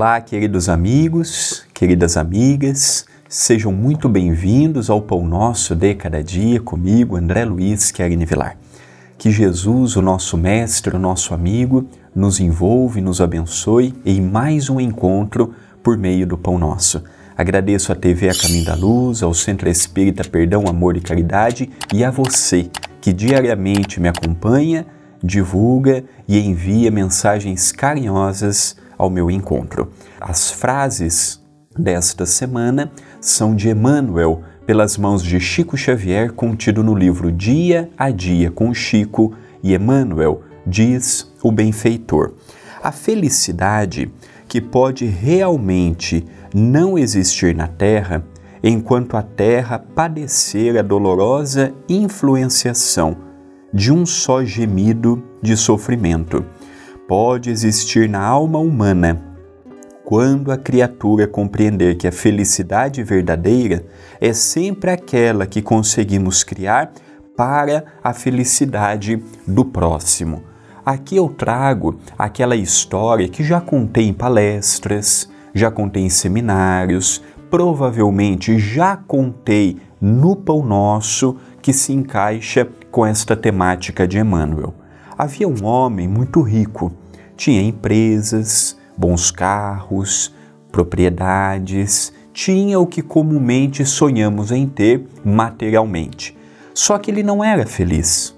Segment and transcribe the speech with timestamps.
[0.00, 7.18] Olá, queridos amigos, queridas amigas, sejam muito bem-vindos ao Pão Nosso de Cada Dia comigo,
[7.18, 8.56] André Luiz Querini Vilar.
[9.18, 14.70] Que Jesus, o nosso Mestre, o nosso amigo, nos envolva e nos abençoe em mais
[14.70, 17.04] um encontro por meio do Pão Nosso.
[17.36, 22.02] Agradeço à TV A Caminho da Luz, ao Centro Espírita Perdão, Amor e Caridade e
[22.02, 22.70] a você
[23.02, 24.86] que diariamente me acompanha,
[25.22, 29.88] divulga e envia mensagens carinhosas ao meu encontro.
[30.20, 31.42] As frases
[31.76, 38.10] desta semana são de Emmanuel, pelas mãos de Chico Xavier, contido no livro Dia a
[38.10, 42.34] Dia com Chico e Emmanuel, diz o benfeitor.
[42.82, 44.12] A felicidade
[44.46, 48.22] que pode realmente não existir na Terra
[48.62, 53.16] enquanto a Terra padecer a dolorosa influenciação
[53.72, 56.44] de um só gemido de sofrimento
[57.10, 59.20] pode existir na alma humana
[60.04, 63.84] quando a criatura compreender que a felicidade verdadeira
[64.20, 66.92] é sempre aquela que conseguimos criar
[67.36, 70.44] para a felicidade do próximo.
[70.86, 78.56] Aqui eu trago aquela história que já contei em palestras, já contei em seminários, provavelmente
[78.56, 84.72] já contei no Pão Nosso que se encaixa com esta temática de Emmanuel.
[85.22, 86.90] Havia um homem muito rico,
[87.36, 90.34] tinha empresas, bons carros,
[90.72, 96.34] propriedades, tinha o que comumente sonhamos em ter materialmente.
[96.72, 98.34] Só que ele não era feliz.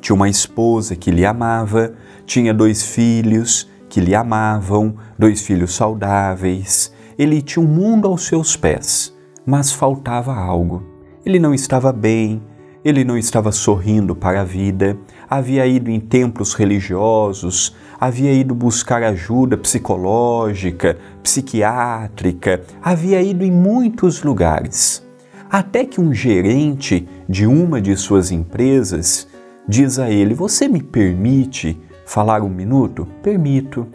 [0.00, 1.92] Tinha uma esposa que lhe amava,
[2.24, 6.90] tinha dois filhos que lhe amavam, dois filhos saudáveis.
[7.18, 9.14] Ele tinha um mundo aos seus pés,
[9.44, 10.82] mas faltava algo.
[11.22, 12.40] Ele não estava bem,
[12.88, 14.96] ele não estava sorrindo para a vida,
[15.28, 24.22] havia ido em templos religiosos, havia ido buscar ajuda psicológica, psiquiátrica, havia ido em muitos
[24.22, 25.06] lugares.
[25.50, 29.28] Até que um gerente de uma de suas empresas
[29.68, 33.06] diz a ele: Você me permite falar um minuto?
[33.22, 33.86] Permito.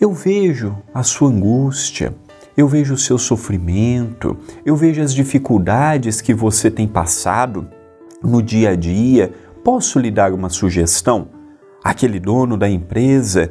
[0.00, 2.14] Eu vejo a sua angústia,
[2.56, 7.68] eu vejo o seu sofrimento, eu vejo as dificuldades que você tem passado
[8.24, 11.28] no dia a dia, posso lhe dar uma sugestão?
[11.82, 13.50] Aquele dono da empresa,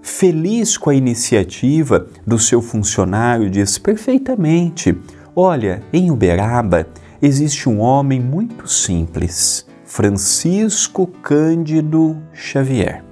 [0.00, 4.96] feliz com a iniciativa do seu funcionário, diz perfeitamente:
[5.34, 6.86] Olha, em Uberaba
[7.20, 13.04] existe um homem muito simples, Francisco Cândido Xavier.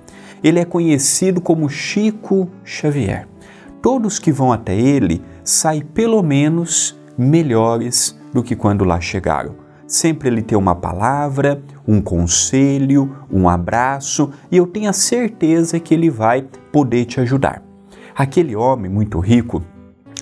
[0.43, 3.29] Ele é conhecido como Chico Xavier.
[3.83, 9.60] Todos que vão até ele saem pelo menos melhores do que quando lá chegaram
[9.91, 15.93] sempre ele tem uma palavra, um conselho, um abraço e eu tenho a certeza que
[15.93, 17.61] ele vai poder te ajudar.
[18.15, 19.63] Aquele homem muito rico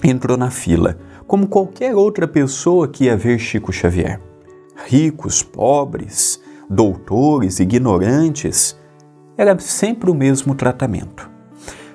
[0.03, 4.21] entrou na fila, como qualquer outra pessoa que ia ver Chico Xavier.
[4.87, 6.41] Ricos, pobres,
[6.71, 8.79] doutores, ignorantes,
[9.37, 11.29] era sempre o mesmo tratamento.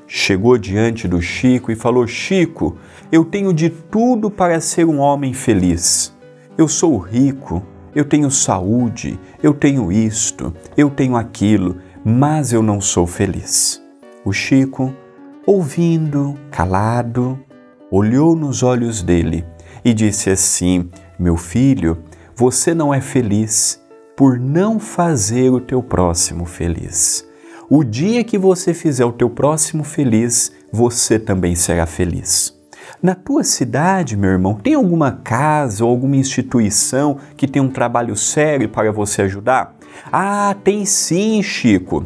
[0.05, 2.77] Chegou diante do Chico e falou: Chico,
[3.11, 6.12] eu tenho de tudo para ser um homem feliz
[6.57, 7.63] eu sou rico,
[7.95, 13.81] eu tenho saúde, eu tenho isto, eu tenho aquilo, mas eu não sou feliz.
[14.25, 14.93] O Chico,
[15.45, 17.39] ouvindo, calado,
[17.91, 19.45] olhou nos olhos dele
[19.83, 21.99] e disse assim: Meu filho,
[22.35, 23.81] você não é feliz
[24.15, 27.27] por não fazer o teu próximo feliz.
[27.69, 32.53] O dia que você fizer o teu próximo feliz, você também será feliz.
[33.01, 38.15] Na tua cidade, meu irmão, tem alguma casa ou alguma instituição que tem um trabalho
[38.15, 39.75] sério para você ajudar?
[40.11, 42.05] Ah, tem sim, Chico.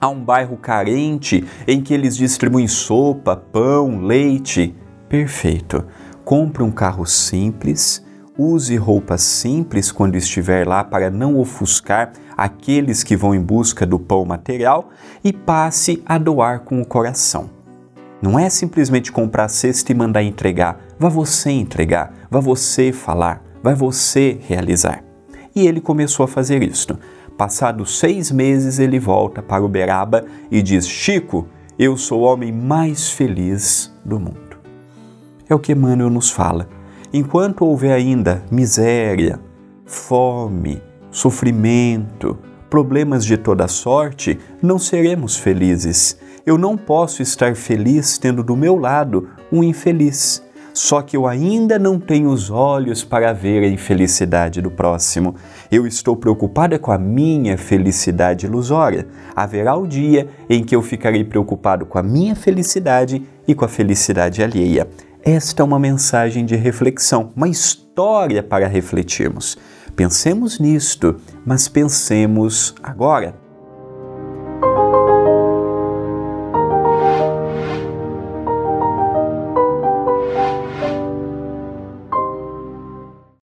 [0.00, 4.74] Há um bairro carente em que eles distribuem sopa, pão, leite.
[5.08, 5.84] Perfeito.
[6.24, 8.04] Compre um carro simples,
[8.36, 13.98] use roupas simples quando estiver lá para não ofuscar aqueles que vão em busca do
[13.98, 14.90] pão material
[15.24, 17.48] e passe a doar com o coração.
[18.20, 20.80] Não é simplesmente comprar a cesta e mandar entregar.
[20.98, 25.04] Vá você entregar, vá você falar, vai você realizar.
[25.54, 26.98] E ele começou a fazer isto.
[27.36, 31.46] Passados seis meses, ele volta para Uberaba e diz: Chico,
[31.78, 34.56] eu sou o homem mais feliz do mundo.
[35.48, 36.68] É o que Emmanuel nos fala.
[37.12, 39.38] Enquanto houver ainda miséria,
[39.84, 42.38] fome, sofrimento,
[42.68, 48.76] problemas de toda sorte, não seremos felizes eu não posso estar feliz tendo do meu
[48.76, 50.40] lado um infeliz.
[50.72, 55.34] só que eu ainda não tenho os olhos para ver a infelicidade do próximo.
[55.72, 59.06] Eu estou preocupada com a minha felicidade ilusória.
[59.34, 63.68] Haverá o dia em que eu ficarei preocupado com a minha felicidade e com a
[63.68, 64.86] felicidade alheia.
[65.24, 69.56] Esta é uma mensagem de reflexão, uma história para refletirmos.
[69.96, 73.45] Pensemos nisto, mas pensemos agora.